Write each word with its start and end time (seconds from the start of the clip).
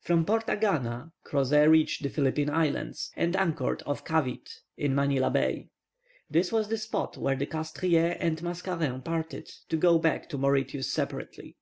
From 0.00 0.24
Port 0.24 0.46
Agana, 0.46 1.12
Crozet 1.24 1.68
reached 1.68 2.02
the 2.02 2.08
Philippine 2.08 2.48
Islands, 2.48 3.10
and 3.16 3.36
anchored 3.36 3.82
off 3.84 4.02
Cavite, 4.02 4.60
in 4.78 4.94
Manilla 4.94 5.28
Bay. 5.30 5.68
This 6.30 6.50
was 6.50 6.68
the 6.68 6.78
spot 6.78 7.18
where 7.18 7.36
the 7.36 7.44
Castries 7.44 8.16
and 8.18 8.40
Mascarin 8.42 9.04
parted, 9.04 9.46
to 9.68 9.76
go 9.76 9.98
back 9.98 10.26
to 10.30 10.38
Mauritius 10.38 10.90
separately. 10.90 11.58